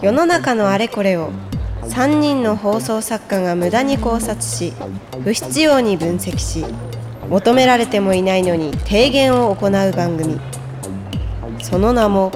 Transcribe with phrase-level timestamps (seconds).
[0.00, 1.32] 世の中のあれこれを
[1.82, 4.72] 3人の放送作家が無駄に考察し
[5.24, 6.64] 不必要に分析し
[7.28, 10.40] 求められてもいないのに提言を行う番組。
[11.62, 12.30] その名も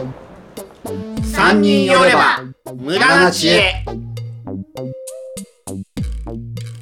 [0.85, 2.41] 3人よれば
[2.75, 3.85] 無駄な知恵。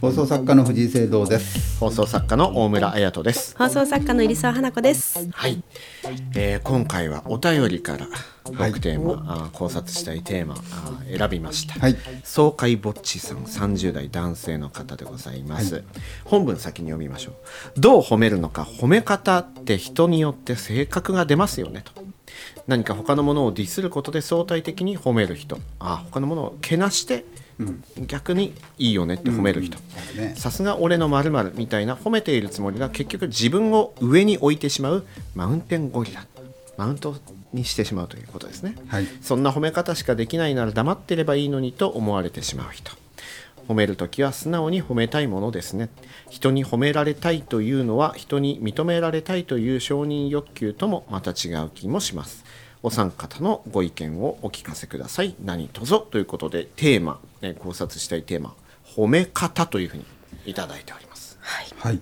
[0.03, 1.79] 放送作家の藤井聖堂です。
[1.79, 3.57] 放送作家の大村彩人です。
[3.57, 5.30] 放送作家の入澤花子です。
[5.30, 5.62] はい、
[6.34, 8.09] えー今回はお便りから
[8.52, 11.96] はい6テーマ、あー考察したいテーマあー選びました、はい。
[12.24, 15.84] 爽快ぼっちさん30代男性の方でございます、
[16.24, 17.34] 本文先に読みましょ
[17.77, 17.80] う。
[17.80, 22.02] どう褒めるのか褒め方って人によって性格が出ますよねと。
[22.66, 25.60] 何か他のものをディスることで相対的に褒める人。
[25.79, 27.24] あ他のものをけなして
[28.06, 29.79] 逆にいいよねって褒める人。
[30.34, 36.27] さすが俺の〇〇みたいな褒めているつもりが結局自分を上に置いてしまうマウンテンゴリラ。
[36.77, 37.16] マウント
[37.52, 39.07] にしてしまうということですね、はい。
[39.20, 42.93] そんな褒め方しかできないなら黙ってればいいのにと思われてしまう人。
[43.69, 45.88] 褒めるときは素直に褒めたいものですね。
[46.30, 52.45] 人に褒められたいというのは人に認められたいという承認欲求ともまた違う気もします
[52.83, 55.37] お三方のご意見をお聞かせください。
[55.45, 60.05] 何卒ということでテーマ、ね、考察したいテーマ褒め方というふうに
[60.47, 61.38] いただいております。
[61.41, 62.01] はい。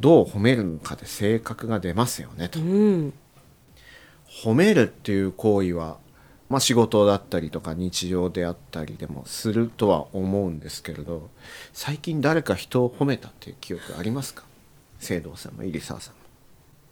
[0.00, 2.60] どう褒めるのかで性格が出ますよねと。
[2.60, 3.12] うん。
[4.44, 5.96] 褒めるっていう行為は、
[6.48, 11.30] まあ、仕事だったりとか日常であったりでもするとは思うんですけれど
[11.72, 14.44] 最近誰か人を褒めたっていう記憶ありますか？
[14.98, 16.20] 聖堂さんも入澤さんも。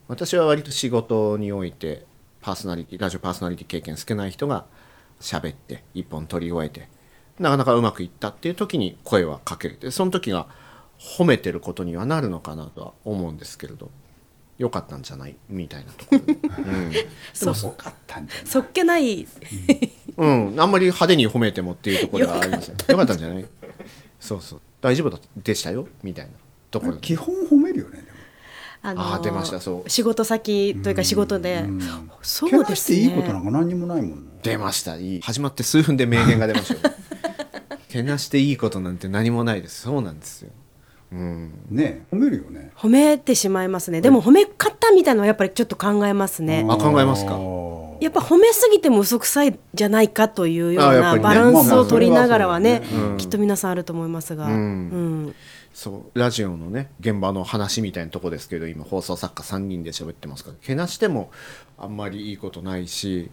[0.08, 2.06] 私は割と仕事において
[2.40, 4.64] パーソナリティラジオパーソナリティ経験少ない人が
[5.20, 6.88] 喋って一本取り終えて
[7.38, 10.46] なかなかうまくいったっていう時に声はかけるでその時が
[10.98, 13.90] 褒めてることにはなるのかなとは思うんですけれど
[14.58, 16.92] よかったんじゃないみたいなところで、うん
[17.32, 18.46] そう多かったんじゃない。
[18.46, 19.26] そっけない
[20.18, 22.76] うん、あんまり派手に褒めてもっていうところではありません。
[22.76, 23.46] よかったんじゃない？
[24.20, 24.60] そうそう。
[24.82, 25.88] 大丈夫だでしたよ？
[26.02, 26.32] みたいな
[26.70, 26.98] ところで。
[27.00, 27.99] 基本褒めるよね。
[28.82, 31.80] ああー出ましたそう仕事先というか仕事で、うん
[32.22, 34.30] そうけなですねしていいことなんか何にもないもんね。
[34.42, 34.96] 出ました。
[34.96, 35.20] いい。
[35.20, 36.94] 始まって数分で名言が出ましたよ。
[37.88, 39.82] けなしていいことなんて何もないです。
[39.82, 40.50] そうなんですよ。
[41.12, 41.52] うん。
[41.70, 42.70] ね褒めるよね。
[42.76, 47.38] 褒めてしまいますねでも褒め方みたいなのはやっぱりちょっと考えますねあ考えますか？
[48.00, 52.82] やっぱ褒めすぎても嘘くさいじゃないかというようなバランスを取りながらはね
[53.18, 55.34] きっと皆さんあると思いますが、うんうん
[55.72, 56.18] そう。
[56.18, 61.30] ラジオのね、現場の話みたいなとこですけど、今放送作家3人で喋ってますから、けなしても
[61.78, 63.30] あんまりいいことないし、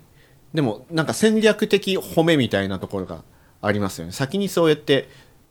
[0.53, 3.23] でもなんか戦略的褒めみたいなところが
[3.61, 4.13] ありますよね。
[4.13, 5.09] 先にそうやって、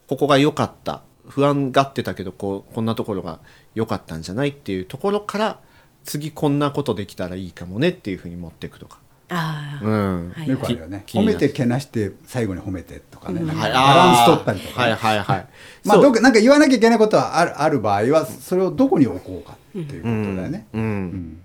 [0.09, 1.03] ここが良かった。
[1.29, 3.41] 不安がってたけど、こう、こんなところが
[3.75, 5.61] 良かったんじゃないっていうところから、
[6.05, 9.01] 次こんなことできたらいいかもねっていうふうに持っていくとか。
[9.29, 10.31] ああ、うん。
[10.31, 11.03] はいよくあるよね。
[11.09, 13.41] 褒めてけなして最後に褒めてとかね。
[13.41, 14.93] なんかはいバランス取ったりとかね。
[14.93, 15.47] はいはいはい。
[15.85, 20.67] まあどこなんか言わなきゃいけないことはあるある場合はそれをどこに置こうかっていうことだよね。
[20.73, 20.83] うん。
[20.83, 21.43] うん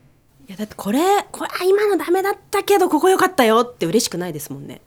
[0.48, 1.00] いやだってこれ
[1.32, 4.82] これあ今のダメだったけどここ良かったよって嬉しくないですもんね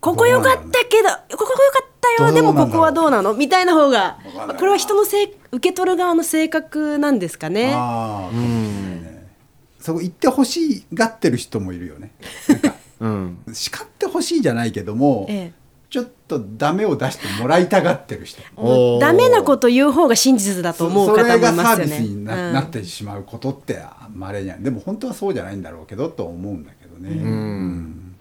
[0.00, 4.18] ここ良かったけどここ良かったよでもここはどうなのみたいな方が
[4.58, 9.28] これは人のせい受け取る側の性格なんですかねああ、ね。
[9.80, 12.12] そこ言ってほしがってる人もいるよね。
[12.48, 13.38] なんかうん。
[13.52, 15.61] 叱ってほしいじゃないけども、ええ
[15.92, 18.40] ちょっとダメを出してもらいたがってる人。
[18.98, 22.54] ダメなこと言う方が真実だと思うそ方もいれがサーますよねビスにな,、うん。
[22.54, 23.78] なってしまうことって
[24.14, 27.10] まれにゃでも本当はそうじゃないんだろうけどと思うんだけどね。
[27.10, 28.16] うん。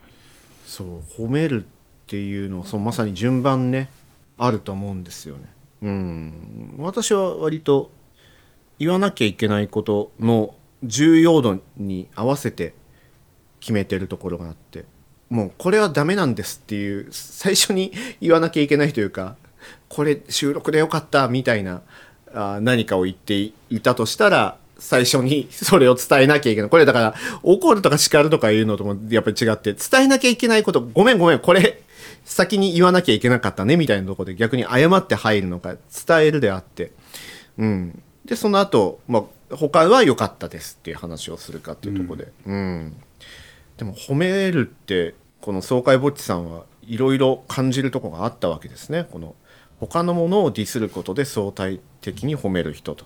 [0.65, 0.87] そう
[1.17, 1.67] 褒めるっ
[2.07, 3.89] ていうのそうまさに順番ね
[4.37, 5.43] あると思うんですよね。
[5.81, 6.75] うん。
[6.77, 7.89] 私は割と
[8.79, 12.73] 言わなきゃいけないことの重要度に合わせて
[13.61, 14.83] 決めてるところがあって
[15.31, 19.37] もうこれはダメなんですっていう最初に言わなきゃいけないというか
[19.87, 21.81] これ収録でよかったみたいな
[22.33, 26.69] あ何かを言っていたとしたら最初にそれを伝えなきゃいけない。
[26.69, 31.81] これだから怒るとか叱るとかいうのともやっぱり違って伝えなきゃいけないことごめんごめんこれ
[32.25, 36.91] 先に言わなきゃいけなかったねみたいなところで逆に謝って入るのか伝えるであって。
[37.57, 38.01] うん。
[38.25, 42.95] でその後、まあ他は良かったですっていう話をするかっていうところで、うん。
[43.77, 49.07] でも褒めるってこの爽快ぼっちさんはいろいろ感じるところがあったわけですね。
[49.11, 49.35] この
[49.79, 53.05] 他のものをディスることで相対的に褒める人と。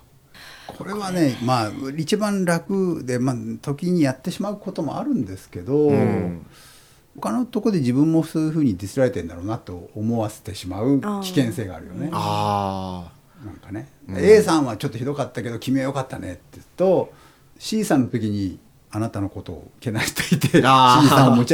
[0.68, 6.46] これはねまあ一番楽で、まあ、時にやってしまうこともあるんですけど、ん。
[7.16, 12.10] 他のとこで自分もそういうふうにディスられてんだろうなと思わせてしまう危険性があるよね。
[12.12, 13.12] あ
[13.46, 17.14] なんかね、A さんはちょっとひどかったけど君は良かったねって言うと
[17.60, 18.60] C さんの時に
[18.96, 20.62] あなたのことをけなしていて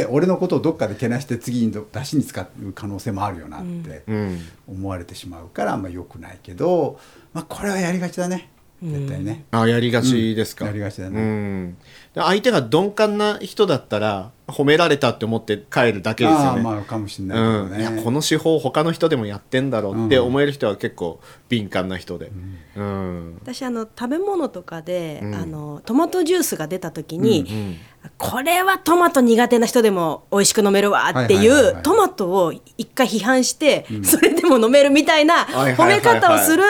[0.06, 4.40] 俺のことをどっかでけなして次にど出しに使う可能性もあるよなってうん。
[4.68, 7.00] 思われてしまうからあんま良くないけど、
[7.34, 8.52] まあ、これはやりがちだね。
[8.84, 9.46] 絶対ね。
[9.50, 10.70] あやりがちですか、うん。
[10.70, 11.20] やりがちだね。
[11.20, 11.78] うん。
[12.14, 16.46] で相手が鈍感な人だったら褒められたって思って帰るだけですよね。
[16.46, 17.80] ああまあかもしれないね。
[17.80, 21.20] いやこの手法他の人でもやってんだろうって思える人は結構
[21.50, 22.32] 敏感な人で、
[22.76, 23.40] うん。
[23.42, 25.36] 私あの食べ物とかで、うん。
[25.36, 27.78] あのトマトジュースが出た時に、うん
[28.18, 31.82] これはトマト苦手な人でも美味しく飲めるわっていはいはいはいはい。
[31.82, 35.98] うトマトを一回批判して、それでも飲めるみたいな褒はいはいはいはい。
[35.98, 36.64] め方をする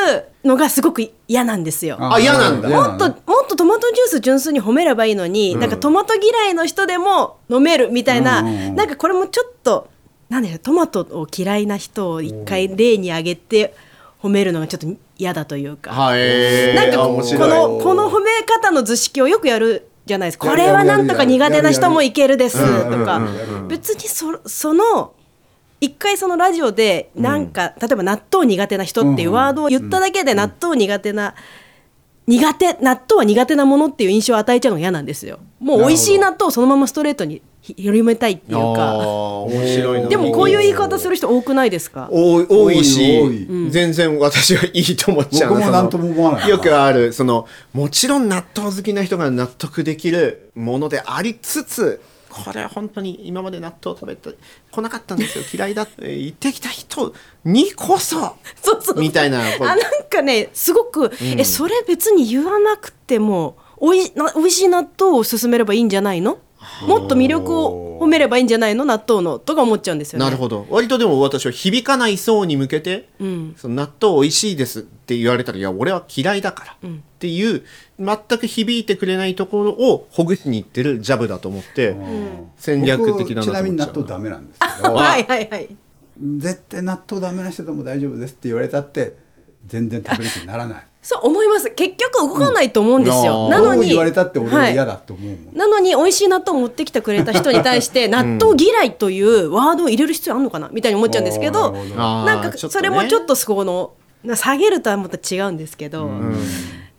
[0.43, 1.97] のがすごく嫌なんですよ。
[1.99, 2.69] あ嫌なんだ。
[2.69, 8.75] もっともっとトマトジュース純粋に褒めればいいのに、なんかトマト嫌いの人でも飲めるみたいな、うんうんうん。
[8.75, 9.89] なんかこれもちょっと
[10.29, 13.75] なんでしょうトマトを嫌いな人を一回例に挙げて
[14.21, 15.91] 褒めるのがちょっと嫌だというか。
[15.91, 20.49] はいなんかこのこの褒め方の図式をよくやるじゃないですか。
[20.49, 23.17] これはなんとか苦手な人もいけるですとか。
[23.17, 25.13] うんうんうん別にそその
[25.81, 31.33] 一回そのラジオでなんか、例えば納豆苦手な人っていうワードを言っただけで納豆苦手な、
[32.27, 35.39] 苦手納豆は苦手なものっていう印象を与えちゃうのが嫌なんですよ。
[35.59, 38.99] もう美味しい納豆をそのままストレートに広めたいっていうあか。
[38.99, 40.07] ー面白いな。
[40.07, 42.09] でもこういう言い方する人多くないですか？
[42.11, 45.55] 多い多いし全然私はいいと思っちゃう。
[45.55, 52.01] 僕も何とも思わないよくあるそのもちろん納豆好きな人が納得できるものでありつつ
[52.31, 54.31] これは本当に今まで納豆を食べて
[54.71, 55.43] こなかったんですよ。
[55.53, 57.13] 嫌いだって言ってきた人
[57.43, 58.99] にこそ そうそう。
[58.99, 59.79] みたいなあなん
[60.09, 66.39] かねすごく、えそれ別に言わなくてもおいな美味しい納豆を勧めればいいんじゃないの？
[66.87, 68.85] もっと魅力を褒めればいいんじゃないの？
[68.85, 69.39] 納豆の？
[69.39, 70.25] とか思っちゃうんですよね。
[70.25, 70.67] なるほど。
[70.69, 73.55] 割とでも私は響かない層に向けて、ん。
[73.57, 77.63] その納豆美味しいですって言われたらいや俺は嫌いだからっていう、
[77.99, 81.95] 全く響いてくれないところをほぐしにいってるジャブだと思って、
[82.57, 85.69] 戦略的だなちなみに納豆ダメなんですけどはいはいはい。
[86.37, 89.15] 絶対納豆ダメな人でも大丈夫ですって言われたって
[89.67, 90.87] 全然食べる気にならない。
[91.01, 91.71] そう思います。
[91.71, 93.45] 結局動かないと思うんですよ。
[93.45, 93.49] うん。
[93.49, 94.73] なのに言われたって俺ははい。
[94.73, 95.55] 嫌だと思うもん。
[95.55, 103.93] なのに美味しい納豆を持ってきてくれた人に対して納豆嫌いというワードを入れる必要あるのかなみたいに思っちゃうんですけどなんかそれもちょっとその
[104.35, 106.07] 下げるとはまた違うんですけど、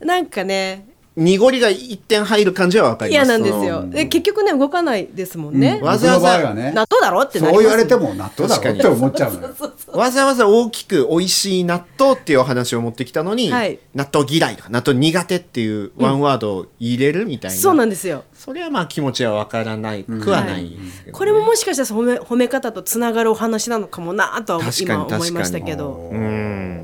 [0.01, 0.85] なんかね
[1.15, 3.27] 濁りが一点入る感じは分かります。
[3.27, 3.85] 嫌なんですよ。
[3.87, 5.77] で結局ね動かないですもんね。
[5.79, 5.85] うん。
[5.85, 9.49] わざわざ納豆だろってそう言われても納豆だろって思っちゃうのよ。
[9.93, 13.79] わざわざ大きく美味しい納豆っていうお話を持ってきたのに、はい。
[13.93, 18.23] 納豆嫌いとか納豆苦手っていうワンワードを入れるみたいな、そうなんですよ。
[18.33, 26.09] それはまあ気持ちは分からないくはないですけどね、これももしかしたら褒め褒め方とつながるお話なのかもなとは確かに今思いましたけど。
[26.11, 26.82] うん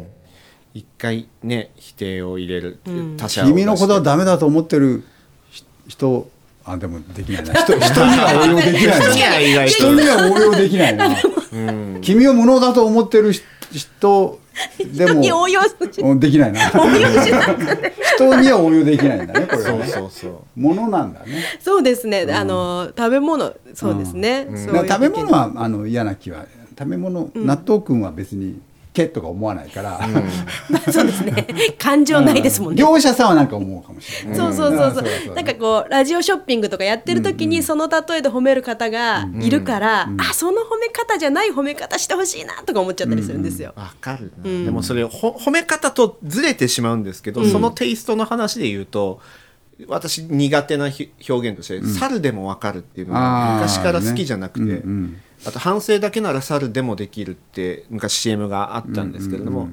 [0.73, 2.79] 一回ね否定を入れる、
[3.17, 5.03] 他者を君のことはダメだと思ってる
[5.49, 6.29] ひ人
[6.65, 7.53] あでもできないな。
[7.53, 9.65] 人 人には応用できないな。
[9.65, 10.95] 人には応用できない。
[10.95, 11.15] な
[12.01, 13.33] 君を無能だと思ってる
[13.71, 14.39] 人
[14.93, 15.61] でもに応用
[16.19, 16.69] できないな。
[16.69, 20.59] 人には応用できないんだねこれはそうねそうそう。
[20.59, 21.43] ものなんだね。
[21.59, 22.27] そうですね。
[22.31, 23.53] あの食べ物。
[23.73, 24.45] そうですね。
[24.49, 26.45] そういうだから食べ物はあの嫌な気は
[26.77, 28.59] 食べ物、納豆くんは別に
[28.99, 29.99] けとか思わないから、
[30.91, 31.47] そうですね。
[31.79, 32.81] 感情ないですもんね。
[32.81, 35.05] 業者さんはなんか思うかもしれない、そうそうそうそう。
[35.29, 35.35] うん。
[35.35, 43.73] なんかこうラジオショッピングとかやってる時にその例えで褒める方がいるから、あその褒め方じゃない褒め方してほしいなとか思っちゃったりするんですよ。
[43.75, 49.21] わかるな、でもそれほ褒め方とずれてしまうんですけど、そのテイストの話で言うと
[49.87, 59.69] 私苦手なひ表現として「猿でもわかる」っていうのが昔から好きじゃなくて、ねうんうんあと反省だけなら猿でもできるって昔 CM があったんですけれども、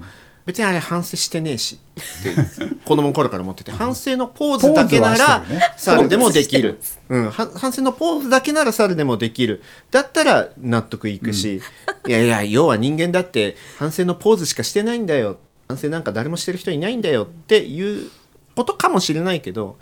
[0.46, 2.34] 別にあれ反省してねえしって
[2.84, 5.44] 子供の頃から思ってて反省のポーズだけなら
[5.76, 9.62] 猿でもできる、うん、は反省のポーズだけなら猿でもできる。
[9.90, 11.60] だったら納得いくし、
[12.06, 15.38] いやいや要は人間だって反省のポーズしかしてないんだよ。
[15.68, 18.10] 反省なんか誰もしてる人いないんだよっていう
[18.54, 19.76] ことかもしれないけど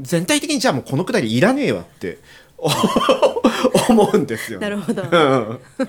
[0.00, 2.18] 全体的にじゃあもうこのくだりいらねえわって
[3.88, 5.02] 思うんですよ、なるほど。
[5.02, 5.08] うん。
[5.08, 5.88] そ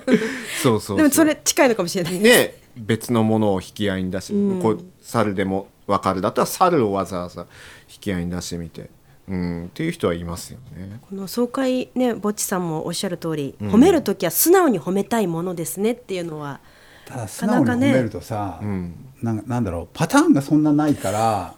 [0.62, 0.96] そうそう。
[0.96, 2.18] でもそれ近いのかもしれない。
[2.18, 6.20] ね別のものを引き合いに出して、こう猿でも分かる。
[6.20, 7.42] だったら猿をわざわざ
[7.88, 8.90] 引き合いに出してみて、
[9.28, 10.98] うん、っていう人はいますよね。
[11.08, 16.60] この総会ねぼっちさんもおっしゃる通り、褒める時は素直に褒めたいものですねっていうのは
[17.06, 18.94] ただ素直に褒めるとさん。
[19.22, 21.54] なんなんだろうパターンがそんなないから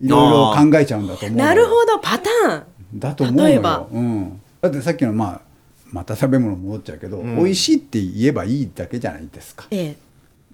[0.00, 2.64] いろいろ考えちゃうんだと思うなるほどパターン。
[2.94, 3.70] だと思うの例えば。
[3.70, 5.40] よ、うん、だってさっきのまあ
[5.90, 9.66] また食べ物戻っちゃうけど、美味しいって言えばいいだけじゃないですか。
[9.70, 9.96] ええ。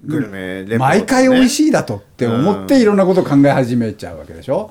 [0.05, 0.79] グルメレポートね。
[0.79, 4.71] 毎回美味しいだとって思っていろんなことを考え始めちゃうわけでしょ？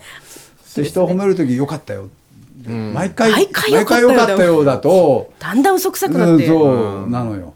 [0.76, 2.10] で人を褒める時よかったよ
[2.66, 4.12] 毎回毎回良かったよ。
[4.12, 5.34] 良かったようだと。
[5.40, 6.48] だんだん嘘くさくなって、うん。
[6.48, 7.54] そうなのよ。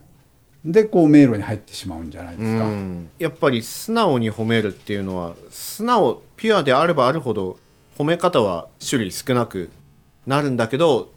[0.66, 3.10] でこう迷路に入ってしまうんじゃないですか、うん。
[3.20, 7.58] やっぱり素直に褒めるっていうのは素直ピュアであればあるほど
[7.98, 9.70] 褒め方は種類少なく
[10.26, 11.10] なるんだけど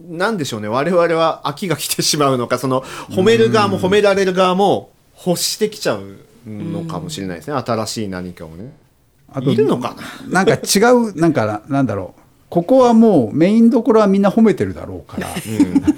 [0.00, 0.68] なんでしょうね。
[0.68, 2.58] 我々は飽きが来てしまうのか。
[2.58, 4.90] その褒める側も褒められる側も
[5.26, 7.56] 欲してきちゃうのかもしれないですね。
[7.56, 8.76] 新しい何かをね。
[9.32, 9.96] あといるのか
[10.28, 10.44] な？
[10.44, 12.20] なんか違う なんかなんだろう。
[12.48, 15.28] ここはもうメインどころはみんな褒めてるだろうから、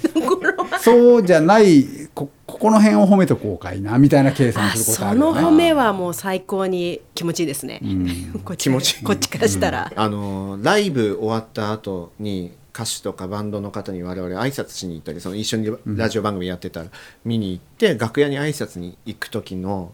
[0.81, 5.43] そうじゃないこここの辺を褒めとこうかいなみたいな計算あすることそあるよね。
[5.43, 7.83] の褒めはもう最高に気持ちいいですね、
[8.45, 16.87] こっち気持ちいいこっちからしたら、あのライブ終わった後に歌手とかバンドの方に我々挨拶しに行ったりその一緒にラジオ番組やってたら
[17.25, 19.93] 見に行って、楽屋に挨拶に行く時の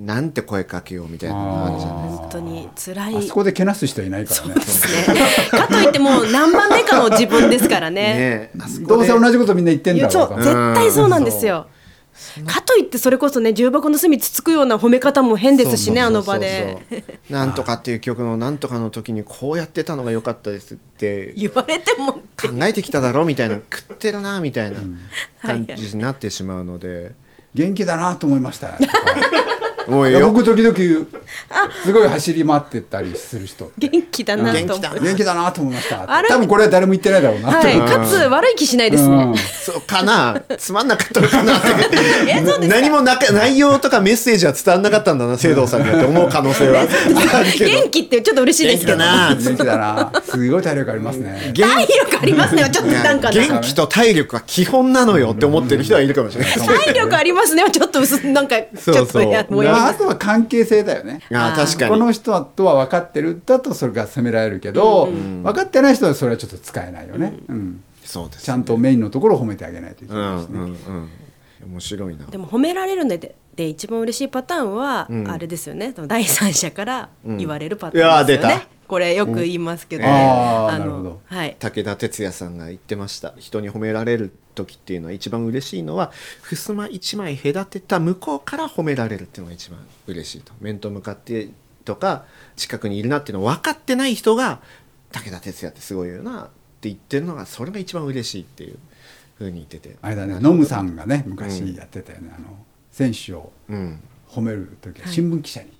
[0.00, 2.22] なんて声かけようみたいなのがあるじゃないですか。
[2.22, 3.16] 本当に辛い。
[3.16, 4.54] あそこでけなす人いないからね。
[4.54, 4.60] ね。
[5.50, 8.50] かといってもう何番目かの自分ですからね。
[8.54, 10.42] ねどうでせ同じことみんな言ってんだろそううから。
[10.42, 11.66] 絶対そうなんですよ
[12.46, 16.78] かといってそれこそね重箱の隅つつくような褒め方も変ですしねあの場で。
[17.30, 21.32] なんとかっていう曲のなんとかの時にこうやってたのが良かったですって。
[21.34, 22.22] 言われても考
[22.62, 23.56] えてきただろみたいな。
[23.56, 24.78] 食ってるなみたいな
[25.40, 27.12] 感じになってしまうので、
[27.54, 28.78] 元気だなと思いました。
[29.88, 30.30] もうよ。
[30.30, 30.76] 僕時々
[31.84, 33.70] すごい走り回ってったりする人。
[33.78, 34.58] 元気だなと。
[34.58, 36.04] 思元気だう元気だなと思いました。
[36.10, 37.60] あれ多分これは誰も言ってないだろうな。
[37.60, 37.78] とはい。
[37.80, 39.16] かつ悪い気しないですね。
[39.16, 39.36] うん。
[39.36, 40.40] そうかな。
[40.58, 41.60] つまんなかったのかな。
[42.68, 46.86] 何もなか内容とかメッセージは伝わんなかったんだな聖堂さんにはって思う可能性は。
[47.58, 48.86] 元気ってちょっと嬉しいです。
[48.86, 50.12] けど元気だな。
[50.24, 51.52] すごい体力ありますね。
[51.54, 52.68] 元体力ありますね。
[52.70, 56.52] ちょっとなんかね元気と体力は基本なのよって思ってる人はいるかもしれない。
[56.52, 57.64] 体力ありますね。
[57.70, 59.02] ちょっと薄なんかちそうそう。
[59.02, 61.20] ょっとやもやまああとは関係性だよね。
[61.30, 61.90] あー確かに。
[61.90, 67.82] この人とは分かってるだとそれが責められるけど、分かってない人はそれはちょっと使えないよね、うん。
[68.04, 71.10] そうですちゃんとメインのところを褒めてあげないといけうんないしね、うんうん
[71.64, 72.26] 面白いな。
[72.26, 75.94] でも褒められるのでで一番嬉しいパターンは、あれですよね。
[76.08, 80.10] 第三者から言われるパターンですよね、これよく言いますけど、うん。
[80.10, 81.20] あーのなるほど。
[81.26, 81.56] はい。
[81.60, 83.34] 武田鉄矢さんが言ってました。
[83.38, 90.52] 人に褒められる時っていうのは一番嬉しいのは襖一枚隔てた向こうから褒められるっていうのが一番嬉しいと。
[90.60, 91.48] 面と向かって
[91.84, 92.24] とか
[92.56, 94.60] 近くにいるなっていうのを分かってない人が
[95.10, 96.46] 武田鉄矢ってすごいよなっ
[96.80, 98.78] て言ってるのがそれが一番嬉しいっていう
[99.36, 99.96] ふうに言ってて。
[100.00, 102.56] あれだねノムさんがね昔やってたよね、あの
[102.90, 105.72] 選手をうん褒める時は新聞記者に、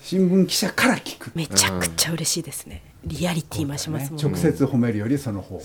[0.00, 1.32] 新聞記者から聞く。
[1.34, 2.82] めちゃくちゃ嬉しいですね。
[3.04, 4.28] リアリティ増しますもんね。
[4.28, 5.62] 直接褒めるよりその方が、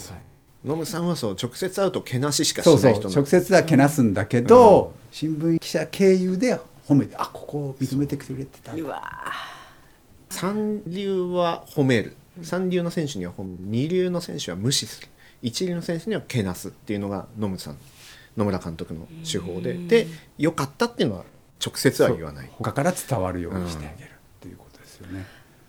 [0.68, 8.74] ノムさんはそう直接会うとけなししかしない人直接はけなすんだけど、新聞記者経由で褒めてあここを認めてくれてた。
[8.74, 9.02] うわ
[10.30, 12.16] 三流は褒める。
[12.42, 13.58] 三流の選手には褒める。
[13.62, 15.08] 二流の選手は無視する。
[15.42, 17.78] 一流の選手にはけなすっていうのが野村さん
[18.36, 19.74] 野村監督の手法で。
[19.74, 20.08] で
[20.38, 21.24] 良かったっていうのは
[21.66, 22.50] 直接は言わない。
[22.52, 25.26] 他から伝わるようにしてあげるっていうことですよね、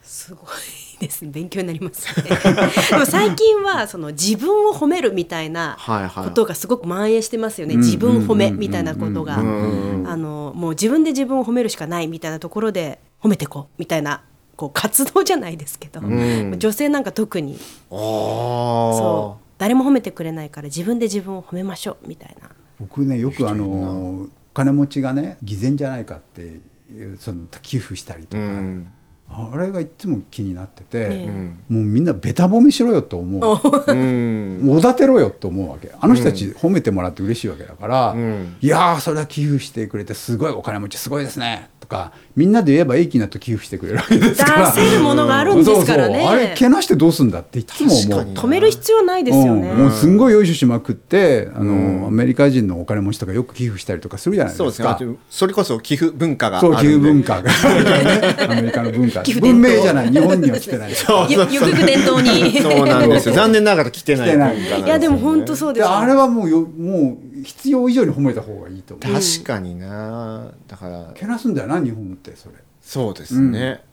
[0.09, 1.31] すごいですね。
[1.31, 2.31] 勉強になりますね。
[2.91, 6.25] でも最近はその自分を褒めるみたいなはいはい。
[6.25, 7.81] ことがすごく蔓延してますよね、うん。
[7.81, 14.23] 自分褒めみたいなことが、んあのもう自分で自分を褒めるしかないみたいなところで褒めてこうみたいな
[14.57, 16.59] こう活動じゃないですけど、ん。
[16.59, 17.59] 女性なんか特に。
[17.91, 19.45] あそう。
[19.59, 22.49] 誰も褒めてくれないから自分で自分を褒めましょうみたいな。
[22.81, 26.61] 僕ねよくあの金持ちがね偽善じゃないかって
[26.91, 28.93] いうその寄付したりとか、うん
[29.31, 34.71] あれがいつも気になってて、えもうみんなベタ褒めしろよと思ううん。
[34.71, 35.93] おだてろよと思うわけ。
[36.01, 38.57] あの人たち褒めてもらって嬉しいわけだから、ん。
[38.61, 41.69] いやーそれは寄付してくれてすごいお金持ちすごいですね。
[41.78, 44.71] とかみんなで言えばいい気になって寄付してくれるわけですから。
[44.71, 46.15] 出せるものがあるんですからね。
[46.15, 46.31] そうそう。
[46.31, 48.35] あれけなしてどうすんだっていつも思う。
[48.35, 49.79] 止める必要ないですよね、うん。
[49.79, 54.95] もうすんごいよいしょしまくってあの、アメリカ人のお金持ちとかよく寄付したりとかするじゃないそうですか。
[54.95, 57.43] とそれこそ寄付文化があそうるんで寄付文化が。
[57.43, 59.23] ねアメリカの文化。
[59.23, 60.11] 文明じゃない。
[60.11, 60.93] 日本には来てない。
[61.29, 62.61] ゆゆくゆく伝統に。
[62.61, 63.35] そうなんですよ。
[63.39, 65.89] 残念ながら来てない来てないやでも本当そうですよ。
[65.89, 69.13] であれはもうよもう必要以上に褒めた方がいいと思う。
[69.15, 70.53] 確かにな。
[70.67, 71.13] だから。
[71.15, 72.55] けなすんだよな日本ってそれ。
[72.81, 73.81] そうですね。
[73.83, 73.88] うん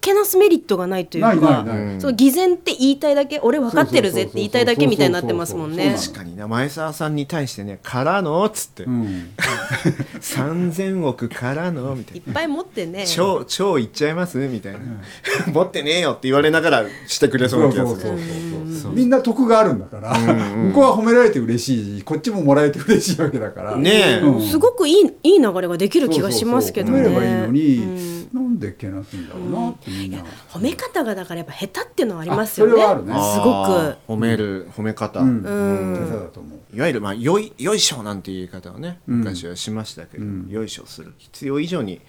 [0.00, 1.64] けなすメリットがないというか
[2.00, 5.94] その偽善って言いたいだけ俺分かってるぜって言いたいだけみたいになってますもんね。
[5.96, 8.84] 確かにな前澤さんに対してね「からの?」っつって。
[8.84, 9.30] うん
[10.20, 12.26] 「3,000億からの?」みたいな。
[12.26, 14.80] いっぱい持ってね「超超いっちゃいます?」みたいな
[15.52, 18.00] 「持ってねえよ」って言われながらしてくれそうな気がする。
[18.00, 32.72] そうそうそうそうみんな得があるんだから向こうは褒められて嬉しいしこっちももらえて嬉しいわけだからねえうんすごくいいいい流れができる気がしますけどねそうそうそう褒めればいいのに、うんなんでけなすんだろうなってみんな、褒め方がだからやっぱ下手っていうのはありますよね。
[32.72, 33.12] あそれはあるね。
[33.12, 34.12] すごあく。
[34.12, 35.42] ー褒める褒め方、うん。
[35.42, 35.94] うん。
[35.98, 36.76] 手伝だと思う。
[36.76, 39.18] いわゆるまあよいよいしょなんていう言い方をねうん。
[39.18, 40.48] 昔はしましたけど、うん。
[40.48, 41.12] よいしょする。
[41.18, 42.00] 必要以上に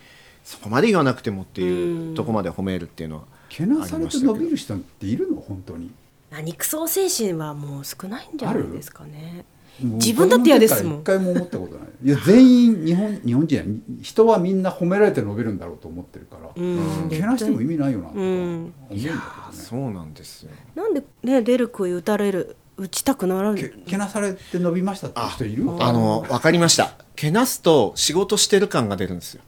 [0.43, 5.41] そこまで言わなくてもっていうとこまで褒めるっていうのはけなされて伸びる人っているの？
[5.41, 5.91] 本当に。
[6.29, 9.43] 何クソ精神はもう少ないんじゃないですかね
[9.79, 10.99] 自分だって嫌ですもん。
[11.01, 11.87] 一回も思ったことない。
[12.03, 13.63] いや全員日本日本人や
[14.01, 17.09] 人はみんな褒められて伸びるんだろうと思ってるから、うん。
[17.09, 18.63] けなしても意味ないよなとか思ううん。
[18.65, 19.19] んだけどね、
[19.51, 20.51] そうなんですよ。
[20.75, 23.83] なんでね出る杭打たれる打ちたくならける？
[23.85, 26.93] けなされて伸びましたって人いるあの分かりました。
[27.15, 29.43] けなすと仕事してる感が出るんですよ。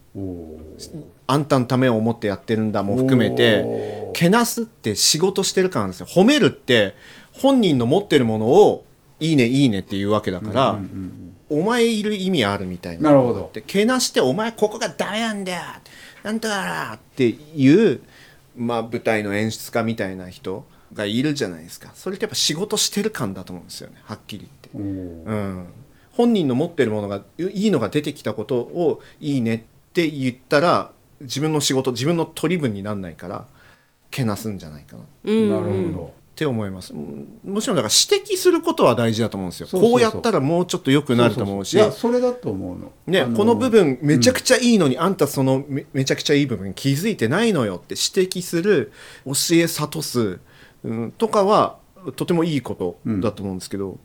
[1.26, 6.06] あんたのためを思ってやってるんだも含めてけなすって仕事してる感あるんですよ。
[6.06, 6.94] 褒めるって
[7.32, 8.84] 本人の持ってるものを
[9.24, 13.10] いいねいいねっていうわけだから、うんうんお前いる意味あるみたいな。
[13.10, 13.50] なるほど。
[13.52, 15.60] でけなしてお前ここがダメなんだよ
[16.22, 18.00] なんとかだっていう、
[18.56, 20.64] まあ、舞台の演出家みたいな人
[20.94, 21.90] がいるじゃないですか。
[21.94, 24.90] それってやっぱ仕事してる感だと思うんですよねはっきり言って。
[25.28, 25.66] うん。
[26.12, 29.60] 本人の持ってるものがいいのが出てきたことをいいねっ
[29.92, 33.46] て言ったら自分の仕事自分の取り分にならないから
[34.10, 35.02] けなすんじゃないかな。
[35.02, 35.50] っうん。
[35.50, 36.92] なるほどて思います。
[36.92, 39.68] うんもちろんだから指摘することは大事だと思うんですよ。
[39.70, 41.78] こうやったらもうちょっと良くなると思うし。
[41.78, 42.92] そそそいやそれだと思うの。
[43.06, 48.92] ね、あのこの部分めちゃくちゃいいのに、あんたそのめめちゃくちゃいい部分に気づいてないのよって指摘する
[49.24, 50.40] 教え諭す、
[50.82, 51.78] うん、とかは
[52.16, 53.98] とてもいいことだと思うんですけど、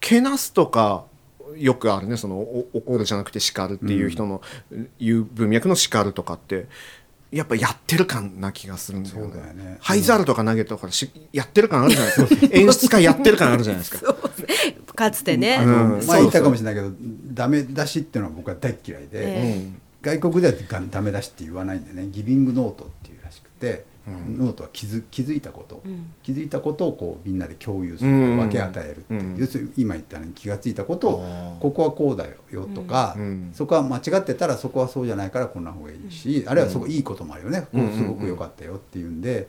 [0.00, 1.04] けなすとか
[1.56, 4.42] よくあるねそのお怒るじゃなくて叱るっていう人の
[4.98, 6.66] 言う文脈の叱るとかって
[7.30, 9.22] やっぱやってる感な気がするんだよね。
[9.22, 9.76] そうだよね。
[9.80, 12.46] 灰皿とか投げとかしやってる感あるじゃないですか。
[12.56, 14.14] 演出家やってる感あるじゃないですか。
[14.94, 15.68] かつてね、う
[16.02, 16.06] ん。
[16.06, 16.90] 前言ったかもしれないけど
[17.32, 19.66] ダメ出しっていうのは僕は大っ嫌いで、
[20.00, 23.84] 外国ではがダメ出しって言わないんでねギビングノートっていうらしくて、
[24.36, 26.12] ノートは気づ気づいたこと、ん。
[26.22, 28.36] 気づいたことをこうみんなで共有する、うん。
[28.38, 29.36] 分け与えるっていう、うん。
[29.36, 33.50] 要するに今言ったように気がついたことをここはこうだよとか、うん。
[33.52, 39.48] そこは間違ってたらそこはそうじゃないからこんな方がいいし、あるいはそこいいこともあるよね、ここすごく良かったよっていうんで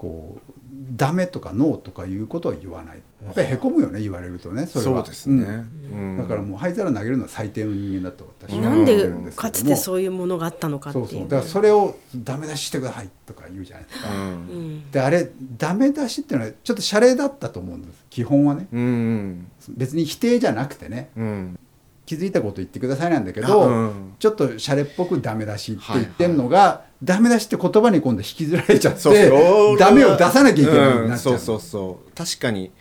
[0.00, 0.52] こう
[0.96, 3.02] ダメとかノーとかいうことは言わない。
[3.22, 5.04] やっぱりへこむよね言われるとねそれは。
[5.04, 5.44] そうですね。
[5.92, 6.12] うん。
[6.12, 6.16] うん。
[6.16, 9.50] だからもう灰皿投げるのは最低の人間だと私はなんで思ってるんですけども。
[9.50, 11.06] かつてそういうものがあったのかっていう。
[11.06, 11.28] そうそう。
[11.28, 14.20] だからそれをダメ出ししてくださいとか言うじゃないですか、うん。
[14.20, 18.06] うんであれダメ出しっていうのはちょっと謝礼だったと思うんです。
[18.08, 18.68] 基本はね。
[18.72, 19.50] うん。
[19.68, 21.10] 別に否定じゃなくてね。
[21.14, 21.58] うん
[22.10, 24.14] 気づいたこと言ってくださいなんだけあど、うん。
[24.18, 29.78] ちょっとシャレっぽくダメ出しって言ってんのが、ダメ出しって言葉に今度引きずられちゃってそうそう。
[29.78, 31.36] ダメを出さなきゃいけないなっちゃう,、ん。
[31.36, 32.16] そうそうそう。
[32.16, 32.72] 確かに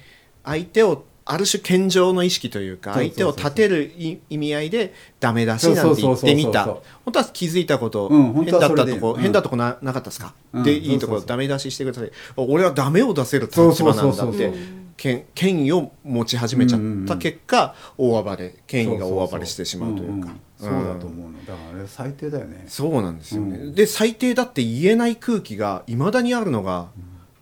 [0.44, 6.66] 相手をある種謙譲の意識というか相手を立てるい意味合いでダメ出しなんて言ってみた。
[6.66, 9.22] 本当は気づいたこと、うん本変だったとこ、うん。
[9.22, 12.12] 変だとこななかったですか、うんでいいところダメ出ししてください。
[12.36, 14.52] 俺はダメを出せる立場なんだって
[15.00, 20.30] 権権威を持ち始めちゃった結果、大暴れ権威が大暴れしてしまうというか。
[20.58, 21.40] そうだと思うの。
[21.46, 22.66] だからあれ最低だよね。
[22.68, 23.76] そうなんですよね、うん。
[23.76, 26.90] で最低だって言えない空気がいまだにあるのが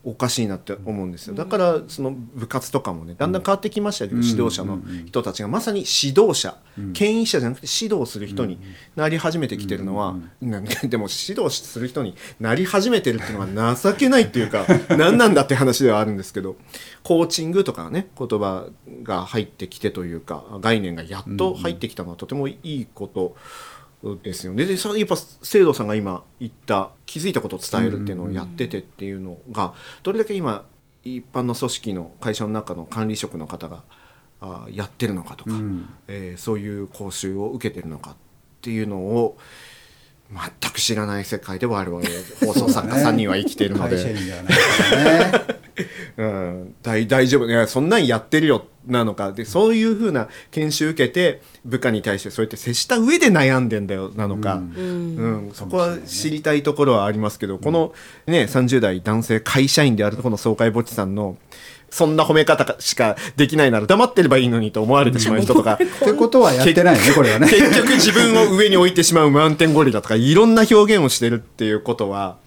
[0.07, 1.35] おかしいなって思うんですよ。
[1.35, 4.23] だからその部活とかもねだんだん変わってきましたけど、うん。
[4.25, 6.93] 指導者の人たちがまさに指導者、ん。
[6.93, 8.57] 権威者じゃなくて指導する人に
[8.95, 14.65] なり始めてきてるのは、なんかでも指導する人になり始めてるっていうのは情けないっていうか
[14.95, 16.55] 何なんだって話ではあるんですけど
[17.03, 18.67] コーチングとかね言葉
[19.03, 23.35] が入ってきてというか概念がやっと入ってきたのはとてもいいこと
[24.23, 24.65] ですよね。
[24.65, 30.65] でやっぱ制度さんが今言った気づいたことを伝えるっていうのをやっててっていうのがどれだけ今
[31.03, 33.83] 一般の組織の会社の中の管理職の方が
[34.39, 35.89] あやってるのかとか、うん。
[36.07, 38.15] えーそういう講習を受けてるのかっ
[38.61, 39.37] ていうのを
[40.29, 42.01] 全く知らない世界で我々
[42.45, 45.56] 放送作家3人は生きているので、ね
[46.17, 47.47] うん、大大丈夫。
[47.47, 49.31] いやそんなんやってるよなのか。
[49.31, 54.63] でそういうふうな研修受けて部下に対してそうやって接した上で悩んでんだよなのか、うん。
[54.65, 57.93] うん、そこは知りたいところはありますけど、この、
[58.25, 61.37] ね、30代男性会社員であるこの総会ぼっちさんの
[61.89, 65.75] そんな褒め方しかできないなら黙ってればいいのにと思われてしまう人とか。
[65.75, 67.47] ってことはやってないよねこれはね。
[67.49, 72.37] 結局自分を上に置いてしまうマウンテンゴリラとかいろんな表現をしてるっていうことは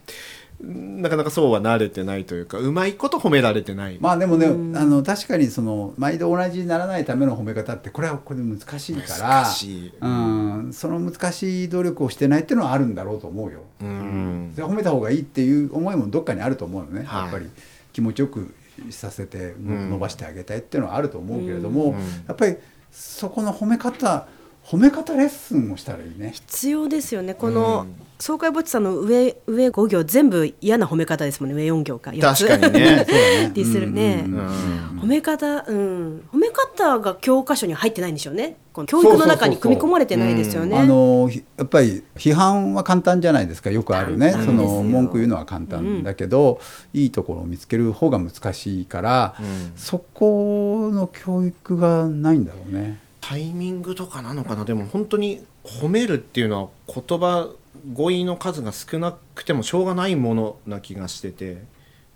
[0.63, 3.97] なかなかそうは慣れてないというかうまいこと褒められてない。
[3.99, 9.93] まあでもね、あの確かにその毎度同じにならないための褒め方ってこれはこれで難しいから難しい。
[10.01, 13.61] うん、その難しい努力をしてないっていうのはあるんだろうと思うよ。
[13.81, 14.53] うん。
[14.55, 17.23] で褒めた方がいいっていう思いもどっかにあると思うのね、はい。
[17.23, 17.47] やっぱり
[17.95, 18.55] 気持ちよく
[18.91, 21.93] させてん伸ばしてあげたいっていうのはあると思うけれども、うん。
[21.95, 22.57] やっぱり
[22.91, 24.27] そこの褒め方
[24.71, 26.31] 褒め方レッスンをしたらいいね。
[26.33, 27.35] 必要ですよね。
[27.35, 28.07] この、うん。
[28.21, 31.57] 爽快ぼっちさんの上上5行全部嫌な褒め方ですもんね。
[31.57, 32.13] 上4行か。
[32.15, 32.47] 四つ。
[32.47, 33.05] 確かにね。
[33.53, 33.91] ディスる。
[33.91, 34.35] ね、うん。
[34.35, 35.01] うん。
[35.01, 36.23] 褒め方うん。
[36.33, 38.59] 褒め方が教科書には入ってないんでしょうね。
[38.73, 40.79] この教育の中に組み込まれてないですよね。
[40.79, 43.71] あのひやっぱり批判は簡単じゃないですか。
[43.71, 44.31] よくあるね。
[44.31, 46.61] その文句言うのは簡単だけど、
[46.93, 49.73] いいところを見つける方が難しいから、ん。
[49.75, 53.10] そこの教育がないんだろうね。
[53.31, 54.65] タイミングとかなのかな？
[54.65, 57.49] でも本当に褒めるっていうのは言葉
[57.93, 61.63] 語彙の数が少なくてもしょうがないものな気がしてて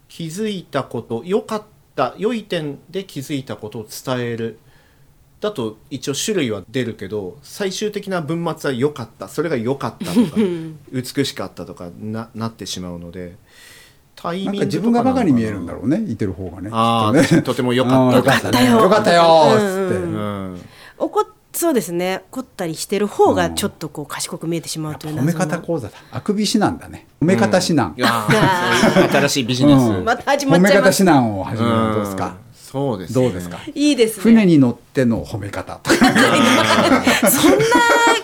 [0.09, 1.62] 気づいたこと良かっ
[1.94, 4.59] た良い点で気づいたことを伝える。
[5.40, 9.29] だと一応種類は出るけど最終的な文末は良かった。
[9.29, 10.37] それが良かったとか
[10.90, 13.37] 美しかったとかななってしまうので
[14.16, 16.62] タイミングとか自分がバカに見えるんだろうね言ってる方がね。
[16.62, 17.12] ねあ
[17.44, 18.18] とても良かった。
[18.18, 18.81] よかったよ。
[18.81, 20.05] よかったよーっつって。
[20.05, 20.14] うん。
[20.16, 20.20] う
[20.57, 20.61] ん
[20.98, 21.24] 怒っ
[21.57, 22.24] そうですね。
[22.33, 25.94] 怒ったりしてる方がちょっとこう賢く見えてしまうという褒め方講座だ。
[26.11, 27.07] あくび指南だね。
[27.22, 27.94] 褒め方指南。
[27.94, 30.04] ういう新しいビジネス、うん。
[30.04, 31.02] また始ま褒め方指っちゃいます。
[31.04, 32.26] 南を始めるのどうですか？
[32.26, 32.35] うん。
[32.57, 33.61] そうです、どうですか？
[33.72, 34.22] いいですね。
[34.24, 35.78] 船に乗っての褒め方。
[35.87, 36.04] そんな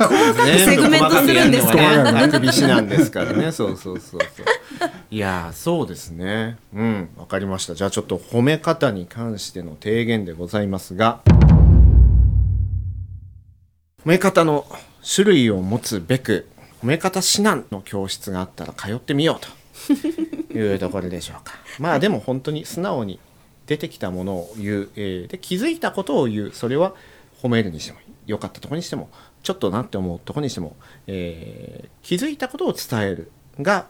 [0.09, 1.85] 細かくセグメントするんですか、ね、
[2.25, 3.53] あくびしなんですからね。
[3.53, 4.47] そうそうそうそう。
[5.13, 6.57] いやーそうですね。
[6.75, 7.09] うん。
[7.17, 7.77] わかりました。
[7.77, 11.21] じゃあちょっと褒め方に関しての提言でございますが
[14.05, 14.67] 褒め方の
[15.15, 16.49] 種類を持つべく
[16.83, 19.49] 褒め方指南の教室があったら通ってみようと。
[20.53, 21.55] いうところでしょうか。
[21.79, 23.19] まあでも本当に素直に
[23.67, 26.51] 出てきたものを言う、えーで気づいたことを言う。
[26.53, 26.95] それは
[27.43, 29.11] 褒めるにしても良かったところにしても
[29.43, 33.87] ちょっとなって思うところにしても、えー気づいたことを伝えるが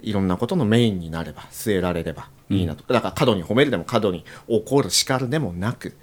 [0.00, 5.96] いろんなことのメインになれば据えられればいいなと、だから過度に褒めるでも過度に怒る叱るでもなく、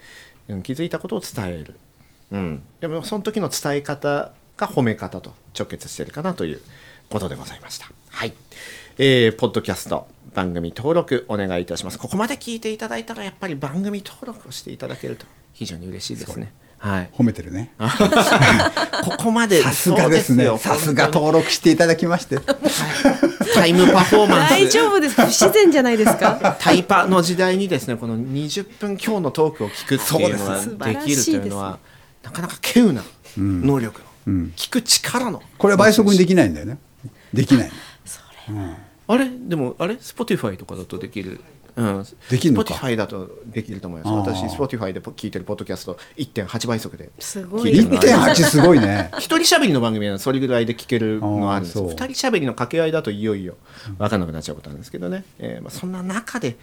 [0.47, 1.75] うん気づいたことを伝える、
[2.31, 6.61] うん、でもその時の伝え方が褒め方と直結してるかなという
[7.09, 7.91] ことでございました。
[8.09, 8.33] はい。
[8.97, 11.99] えー、ポッドキャスト番組登録お願いいたします。
[11.99, 16.53] ここまで聞いていただいたらやっぱり番組登録をしていただけると非常に嬉しいですね。
[16.77, 17.09] はい。
[17.13, 17.71] 褒めてるね。
[19.03, 22.39] ここまでさすがですねさすが登録していただきまして。
[23.53, 26.55] タイムパフォーマンス大丈夫ですか不自然じゃないですか？
[26.59, 31.79] タイパの時代にですねこの20分今日のトークを聞くっていうのがそうですできるというのは
[32.23, 33.03] なかなか稀有な
[33.37, 34.53] 能力の、ん。
[34.55, 35.41] 聞く力の。
[35.57, 36.77] これは倍速にできないんだよね。
[37.33, 37.71] できない。
[39.07, 39.29] あれ？
[39.29, 41.39] でもあれ？Spotify とかだとできる。
[41.73, 44.29] うん、できるのか？Spotify だとできると思います。
[44.29, 44.35] あー。
[44.35, 47.09] 私 Spotify で聞いてるポッドキャスト1.8倍速で。
[47.19, 49.09] すごい聞いてるのあります1.8すごいね。
[49.17, 51.85] 一人喋りの番組はそれぐらいで聞けるのがあるんですよ。
[51.85, 52.07] あーそう。
[52.07, 53.55] 二人喋りの掛け合いだといよいよ
[53.97, 56.57] 分かんなくなっちゃうことなんですけどね、えーまあ、そんな中で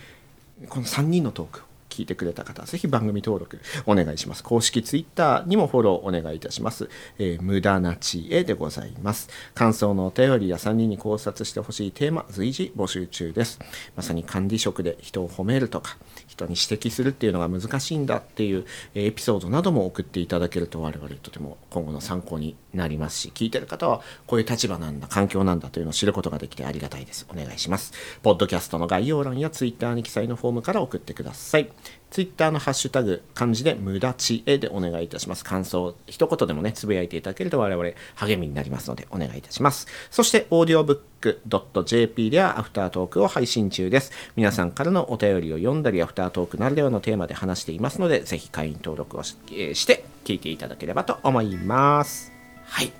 [0.68, 1.60] この3人のトーク。
[1.60, 4.42] を聞いてくれた方ぜひ番組登録お願いします。
[4.42, 9.28] 公式ツイッターにもフォローお願いいたします、えー無駄な知恵でございます。
[9.54, 13.58] 感想のお便りや3人に考察してほしいテーマ随時募集中です。
[13.96, 15.96] まさに管理職で人を褒めるとか
[16.26, 27.26] 人に指摘するっていうのが難しいんだっていうエピソードなども送っていただけると我々とても今後の参考になりますし聞いてる方はこういう立場なんだ環境なんだというのを知ることができてありがたいです。
[27.30, 27.92] お願いします。
[28.22, 31.70] ポッドキャストの概要欄やツイッターに記載のフォームから送ってください。
[32.10, 35.44] ツイッターのハッシュタグ漢字で無駄知恵でお願いいたします。
[35.44, 39.86] 感想一言でもねつぶやいていただけると我々励みになりますのでお願いいたします。
[40.10, 41.40] そしてオーディオブック
[41.84, 44.12] .jp ではアフタートークを配信中です。
[44.36, 52.32] 皆さんからのお便りを読んだりアフタートークならではのテーマで話していますのでぜひ会員登録をし,、えーして聞いていただければと思います。
[52.64, 52.92] はい。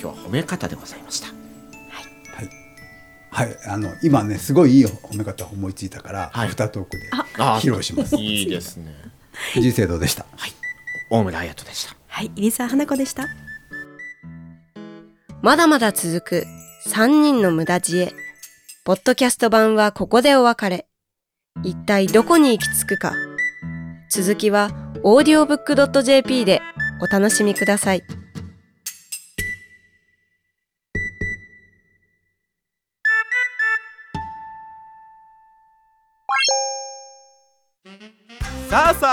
[0.00, 1.43] 今日は褒め方でございました。
[3.34, 8.16] はい、あの今ねすごいいい褒め方思いついたから、はいアフタートークであ披露します。
[8.16, 8.94] いいですね
[9.54, 10.24] 藤井聖堂でした？
[10.36, 10.52] はい
[11.10, 13.26] 大村彩人でしたはい入澤花子でした
[15.42, 16.44] まだまだ続く
[16.88, 18.12] 3人の無駄知恵。
[18.84, 20.86] ポッドキャスト版はここでお別れ。
[21.64, 23.12] 一体どこに行き着くか。
[24.10, 24.70] 続きは
[25.02, 26.62] audiobook.jp で
[27.02, 28.02] お楽しみください。